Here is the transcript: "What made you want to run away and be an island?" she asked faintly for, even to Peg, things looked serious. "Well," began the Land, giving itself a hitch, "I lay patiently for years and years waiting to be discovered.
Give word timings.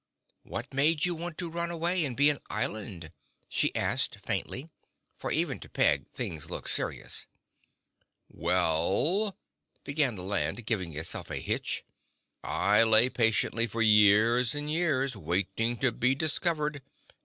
"What 0.41 0.73
made 0.73 1.05
you 1.05 1.13
want 1.13 1.37
to 1.37 1.47
run 1.47 1.69
away 1.69 2.03
and 2.05 2.17
be 2.17 2.31
an 2.31 2.39
island?" 2.49 3.11
she 3.47 3.71
asked 3.75 4.15
faintly 4.17 4.71
for, 5.15 5.29
even 5.31 5.59
to 5.59 5.69
Peg, 5.69 6.07
things 6.09 6.49
looked 6.49 6.71
serious. 6.71 7.27
"Well," 8.27 9.37
began 9.83 10.15
the 10.15 10.23
Land, 10.23 10.65
giving 10.65 10.95
itself 10.97 11.29
a 11.29 11.35
hitch, 11.37 11.83
"I 12.43 12.81
lay 12.81 13.11
patiently 13.11 13.67
for 13.67 13.83
years 13.83 14.55
and 14.55 14.71
years 14.71 15.15
waiting 15.15 15.77
to 15.77 15.91
be 15.91 16.15
discovered. 16.15 16.81